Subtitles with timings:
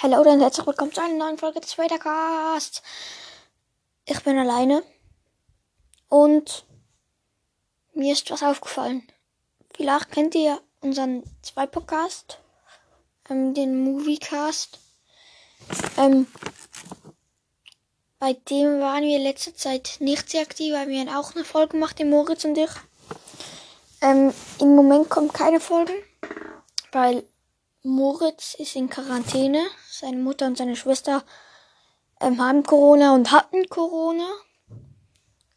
[0.00, 2.84] Hallo und herzlich willkommen zu einer neuen Folge des Cast.
[4.04, 4.84] Ich bin alleine
[6.08, 6.64] und
[7.94, 9.02] mir ist was aufgefallen.
[9.74, 12.38] Vielleicht kennt ihr unseren zwei Podcast,
[13.28, 14.78] ähm, den Moviecast.
[15.96, 16.28] Ähm,
[18.20, 21.72] bei dem waren wir letzte Zeit nicht sehr aktiv, weil wir haben auch eine Folge
[21.72, 22.70] gemacht, den Moritz und ich.
[24.00, 25.94] Ähm, Im Moment kommen keine Folgen,
[26.92, 27.24] weil
[27.88, 29.66] Moritz ist in Quarantäne.
[29.90, 31.24] Seine Mutter und seine Schwester
[32.20, 34.28] ähm, haben Corona und hatten Corona.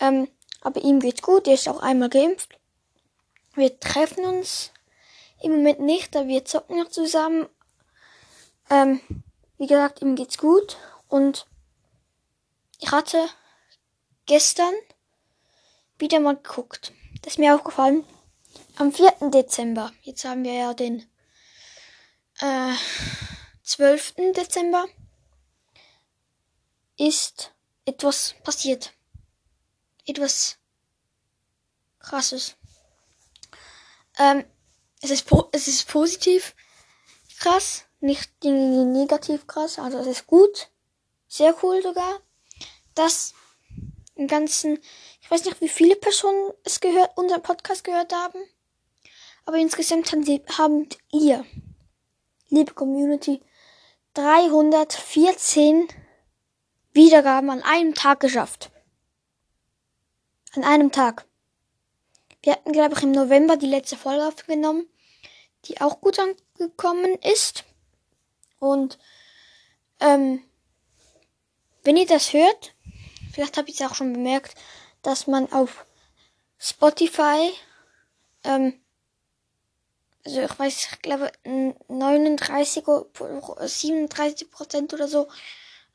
[0.00, 0.28] Ähm,
[0.60, 1.48] aber ihm geht's gut.
[1.48, 2.58] Er ist auch einmal geimpft.
[3.54, 4.72] Wir treffen uns
[5.40, 7.48] im Moment nicht, da wir zocken noch zusammen.
[8.70, 9.00] Ähm,
[9.56, 10.76] wie gesagt, ihm geht's gut.
[11.08, 11.46] Und
[12.78, 13.26] ich hatte
[14.26, 14.74] gestern
[15.98, 16.92] wieder mal geguckt.
[17.22, 18.04] Das ist mir aufgefallen.
[18.76, 19.30] Am 4.
[19.30, 21.07] Dezember, jetzt haben wir ja den
[22.40, 22.74] äh,
[23.62, 24.14] 12.
[24.34, 24.86] Dezember
[26.96, 27.52] ist
[27.84, 28.92] etwas passiert.
[30.06, 30.58] Etwas
[31.98, 32.56] krasses.
[34.18, 34.44] Ähm,
[35.00, 36.54] es ist, es ist positiv
[37.38, 40.70] krass, nicht negativ krass, also es ist gut,
[41.28, 42.20] sehr cool sogar,
[42.94, 43.34] dass
[44.16, 44.80] im ganzen,
[45.20, 48.40] ich weiß nicht, wie viele Personen es gehört, unseren Podcast gehört haben,
[49.44, 51.44] aber insgesamt haben, sie, haben ihr
[52.48, 53.40] liebe Community,
[54.14, 55.88] 314
[56.92, 58.70] Wiedergaben an einem Tag geschafft.
[60.54, 61.26] An einem Tag.
[62.42, 64.88] Wir hatten, glaube ich, im November die letzte Folge aufgenommen,
[65.66, 67.64] die auch gut angekommen ist.
[68.58, 68.98] Und
[70.00, 70.42] ähm,
[71.84, 72.74] wenn ihr das hört,
[73.32, 74.54] vielleicht habt ihr es auch schon bemerkt,
[75.02, 75.84] dass man auf
[76.58, 77.52] Spotify
[78.44, 78.80] ähm,
[80.28, 81.32] also ich weiß, ich glaube
[81.88, 85.26] 39 oder 37 Prozent oder so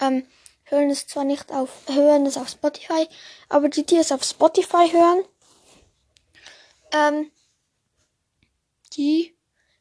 [0.00, 0.26] ähm,
[0.64, 3.08] hören es zwar nicht auf, hören es auf Spotify,
[3.48, 5.24] aber die, die es auf Spotify hören,
[6.92, 7.30] ähm,
[8.92, 9.34] die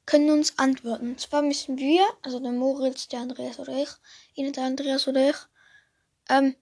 [0.06, 1.10] können uns antworten.
[1.10, 3.90] Und zwar müssen wir, also der Moritz, der Andreas oder ich,
[4.36, 5.36] Ihnen der Andreas oder ich,
[6.30, 6.56] ähm,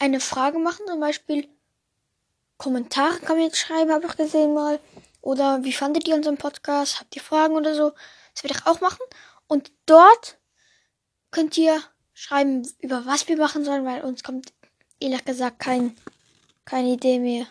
[0.00, 1.46] eine Frage machen, zum Beispiel
[2.56, 4.80] Kommentare kann man jetzt schreiben, habe ich gesehen mal.
[5.22, 7.00] Oder wie fandet ihr unseren Podcast?
[7.00, 7.92] Habt ihr Fragen oder so?
[8.34, 9.00] Das werde ich auch machen.
[9.46, 10.38] Und dort
[11.30, 11.80] könnt ihr
[12.12, 14.52] schreiben, über was wir machen sollen, weil uns kommt
[14.98, 15.96] ehrlich gesagt kein,
[16.64, 17.46] keine Idee mehr,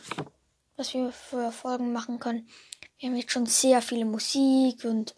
[0.75, 2.47] was wir für Folgen machen können.
[2.99, 5.15] Wir haben jetzt schon sehr viele Musik und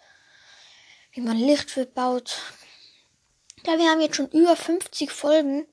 [1.11, 2.37] wie man Licht baut.
[3.65, 5.65] Ja, wir haben jetzt schon über 50 Folgen.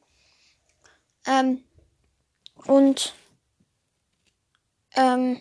[1.27, 1.63] Ähm,
[2.67, 3.15] und
[4.97, 5.41] ähm,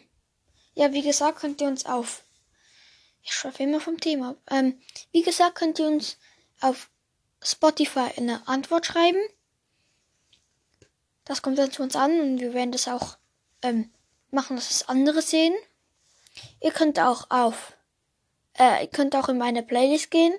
[0.80, 2.24] ja, wie gesagt, könnt ihr uns auf.
[3.22, 4.38] Ich schreibe immer vom Thema.
[4.50, 4.82] Ähm,
[5.12, 6.18] wie gesagt, könnt ihr uns
[6.62, 6.90] auf
[7.44, 9.20] Spotify eine Antwort schreiben.
[11.26, 13.18] Das kommt dann zu uns an und wir werden das auch
[13.62, 13.92] ähm,
[14.32, 15.54] machen, dass es andere sehen.
[16.62, 17.74] Ihr könnt auch auf,
[18.58, 20.34] äh, ihr könnt auch in meine Playlist gehen.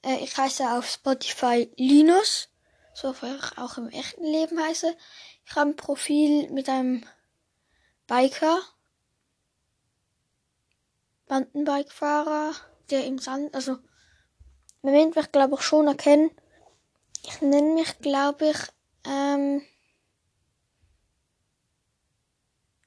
[0.00, 2.48] Äh, ich heiße auf Spotify Linus,
[2.94, 4.96] so wie ich auch im echten Leben heiße.
[5.44, 7.06] Ich habe ein Profil mit einem
[8.06, 8.62] Biker
[11.28, 12.52] Mountainbike-Fahrer,
[12.90, 13.78] der im Sand, also
[14.82, 16.30] man wird mich glaube ich schon erkennen.
[17.22, 18.58] Ich nenne mich glaube ich,
[19.06, 19.62] ähm,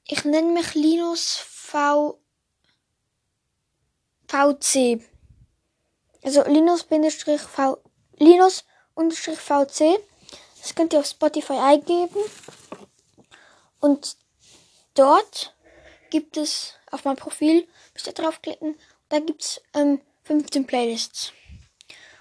[0.05, 2.19] ich nenne mich Linus V
[4.27, 5.01] VC.
[6.23, 7.81] Also Linus Bindestrich V
[8.17, 9.99] Linus unterstrich VC.
[10.61, 12.19] Das könnt ihr auf Spotify eingeben.
[13.79, 14.17] Und
[14.93, 15.55] dort
[16.09, 18.75] gibt es auf mein Profil, müsst ihr draufklicken.
[19.09, 21.33] Da gibt's ähm, 15 Playlists.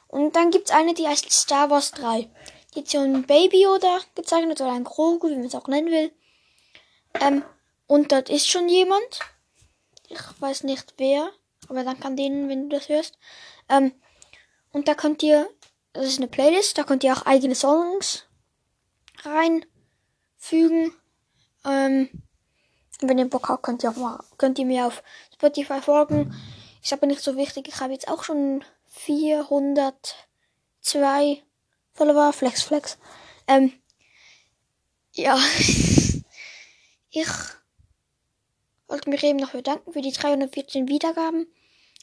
[0.09, 2.29] Und dann gibt's eine, die heißt Star Wars 3.
[2.75, 5.91] Die hat so ein Baby oder gezeichnet oder ein Grogu, wie man es auch nennen
[5.91, 6.13] will.
[7.21, 7.45] Ähm,
[7.87, 9.21] und dort ist schon jemand.
[10.09, 11.31] Ich weiß nicht wer,
[11.69, 13.19] aber dann kann denen, wenn du das hörst.
[13.69, 13.93] Ähm,
[14.73, 15.49] und da könnt ihr,
[15.93, 18.25] das ist eine Playlist, da könnt ihr auch eigene Songs
[19.23, 20.95] reinfügen.
[21.65, 22.11] Ähm,
[23.01, 25.03] wenn ihr Bock habt, könnt ihr auch mal, könnt ihr mir auf
[25.35, 26.35] Spotify folgen.
[26.83, 27.69] Ist aber nicht so wichtig.
[27.69, 31.43] Ich habe jetzt auch schon 402
[31.93, 32.33] Follower.
[32.33, 32.99] Flex, Flex.
[33.47, 33.73] Ähm,
[35.13, 35.37] ja.
[37.11, 37.29] ich
[38.87, 41.47] wollte mich eben noch bedanken für die 314 Wiedergaben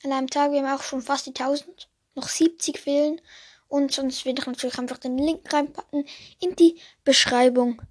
[0.03, 0.51] an einem Tag.
[0.51, 1.89] Wir haben auch schon fast die 1000.
[2.15, 3.19] Noch 70 fehlen.
[3.67, 6.05] Und sonst werde ich natürlich einfach den Link reinpacken
[6.39, 7.81] in die Beschreibung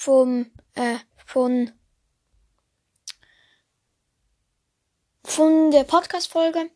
[0.00, 1.72] vom, äh, von,
[5.22, 6.70] von der Podcast-Folge.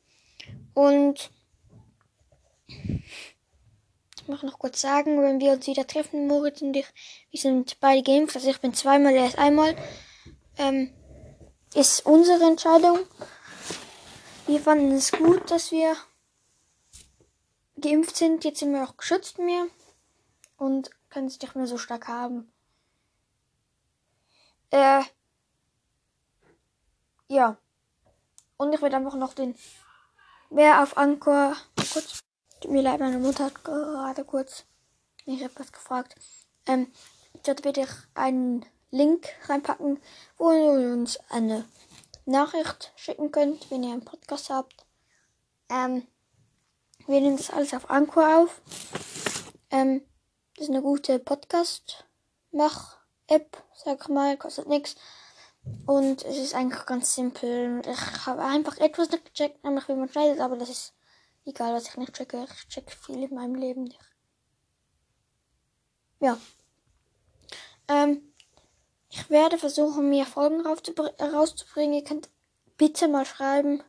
[0.74, 1.30] Und
[2.66, 6.86] ich möchte noch kurz sagen, wenn wir uns wieder treffen, Moritz und ich,
[7.30, 9.74] wir sind beide geimpft, also ich bin zweimal, er ist einmal,
[10.58, 10.92] ähm,
[11.74, 12.98] ist unsere Entscheidung.
[14.46, 15.96] Wir fanden es gut, dass wir
[17.80, 18.44] geimpft sind.
[18.44, 19.66] Jetzt sind wir auch geschützt mehr
[20.58, 22.50] und können es nicht mehr so stark haben.
[24.74, 25.04] Äh,
[27.28, 27.56] ja.
[28.56, 29.54] Und ich werde einfach noch den,
[30.50, 31.54] wer auf Anchor,
[31.92, 32.24] kurz,
[32.60, 34.64] tut mir leid, meine Mutter hat gerade kurz
[35.26, 36.16] mich etwas gefragt.
[36.66, 36.90] Ähm,
[37.44, 40.02] dort werde ich einen Link reinpacken,
[40.38, 41.64] wo ihr uns eine
[42.24, 44.84] Nachricht schicken könnt, wenn ihr einen Podcast habt.
[45.68, 46.04] Ähm,
[47.06, 48.60] wir nehmen das alles auf Anchor auf.
[49.70, 50.04] Ähm,
[50.56, 51.20] das ist eine gute
[53.26, 54.96] Podcast-Mach-App, sag mal, kostet nichts.
[55.86, 57.80] Und es ist eigentlich ganz simpel.
[57.86, 60.94] Ich habe einfach etwas nicht gecheckt, nämlich wie man schneidet, aber das ist
[61.46, 62.46] egal, was ich nicht checke.
[62.52, 63.98] Ich check viel in meinem Leben nicht.
[66.20, 66.38] Ja.
[67.88, 68.32] Ähm,
[69.08, 71.94] ich werde versuchen, mehr Folgen rauszubringen.
[71.94, 72.28] Ihr könnt
[72.76, 73.82] bitte mal schreiben,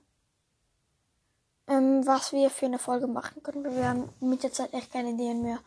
[1.67, 3.75] ähm, was wir für eine Folge machen können.
[3.75, 5.59] Wir haben mit der Zeit echt keine Ideen mehr.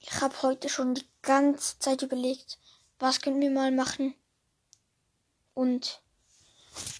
[0.00, 2.58] Ich habe heute schon die ganze Zeit überlegt,
[2.98, 4.14] was können wir mal machen.
[5.54, 6.00] Und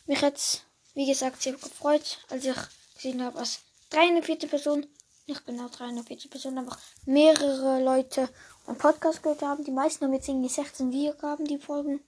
[0.07, 0.65] mich jetzt,
[0.95, 2.57] wie gesagt, sehr gefreut, als ich
[2.95, 3.61] gesehen habe, dass
[3.91, 4.49] 304.
[4.49, 4.87] Person,
[5.27, 6.31] nicht genau 304.
[6.31, 8.29] Person, aber mehrere Leute
[8.67, 9.65] einen Podcast gehört haben.
[9.65, 12.03] Die meisten haben jetzt irgendwie 16 Wiedergaben, die Folgen.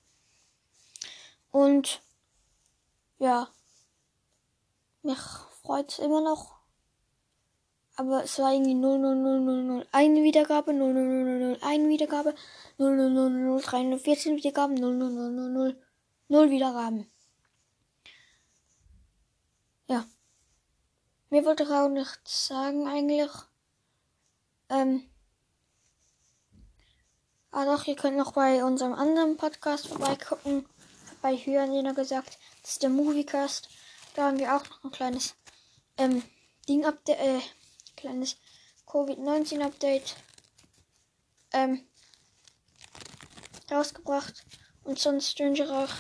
[1.51, 2.03] Und
[3.19, 3.49] ja,
[5.03, 5.19] mich
[5.63, 6.54] freut es immer noch.
[7.97, 12.35] Aber es war irgendwie 00000 eine Wiedergabe, 00000 eine Wiedergabe,
[12.79, 15.77] 00000 314 Wiedergaben, 00000
[16.29, 17.07] 0 Wiedergaben.
[19.87, 20.05] Ja.
[21.31, 23.31] Mir wollte auch nichts sagen eigentlich.
[24.69, 25.09] Ähm.
[27.53, 30.67] Ah doch, ihr könnt noch bei unserem anderen Podcast vorbeigucken.
[31.21, 32.39] Vorbeihören, jener gesagt.
[32.63, 33.69] Das ist der Moviecast.
[34.15, 35.37] Da haben wir auch noch ein kleines
[35.97, 36.23] ähm,
[36.69, 37.41] Ding Update, äh,
[38.05, 38.37] kleines
[38.87, 40.15] Covid-19 Update
[41.55, 41.87] ähm,
[43.71, 44.45] rausgebracht.
[44.85, 45.91] Und sonst wünsche ich euch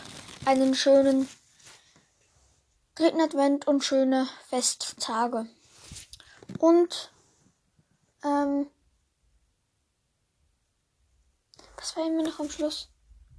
[0.44, 1.26] einen schönen
[2.94, 5.46] dritten Advent und schöne Festtage.
[6.58, 7.10] Und
[8.22, 8.66] ähm,
[11.78, 12.90] was war immer noch am Schluss?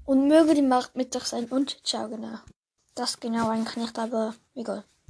[0.05, 2.39] Und möge die Macht mit euch sein und ciao genau.
[2.95, 4.83] Das genau eigentlich nicht, aber egal.